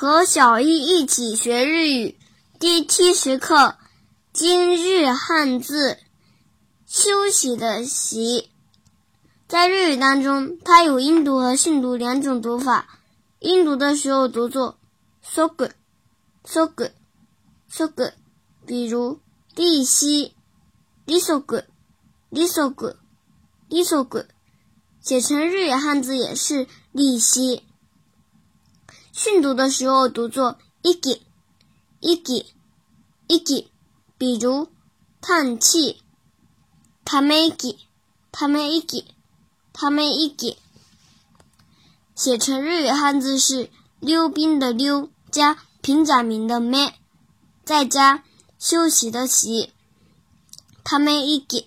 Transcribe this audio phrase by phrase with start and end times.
[0.00, 2.16] 和小易一起学日语
[2.60, 3.74] 第七十课，
[4.32, 5.98] 今日汉字
[6.86, 8.48] 休息的息，
[9.48, 13.00] 在日语当中，它有音读和训读两种读法。
[13.40, 14.78] 音读的时候读作
[15.20, 15.72] sogu
[16.44, 16.92] sogu
[17.68, 18.12] sogu，
[18.64, 19.18] 比如
[19.56, 20.32] 利息
[21.08, 21.64] lisogu
[22.30, 22.94] lisogu
[23.68, 24.26] lisogu，
[25.00, 27.64] 写成日语汉字也是利息。
[29.20, 31.18] 训读的时候读作 igi
[32.00, 32.46] igi
[33.26, 33.66] igi，
[34.16, 34.68] 比如
[35.20, 36.00] 叹气。
[37.04, 37.78] tamegi
[38.30, 39.04] tamegi
[39.74, 40.56] tamegi，
[42.14, 46.94] 写成日语汉字是溜冰的溜加平假名的咩，
[47.64, 48.22] 再加
[48.56, 49.72] 休息的息。
[50.84, 51.64] tamegi。